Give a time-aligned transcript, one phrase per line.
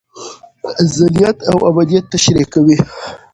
[0.83, 2.77] ازليت او ابديت تشريح کوي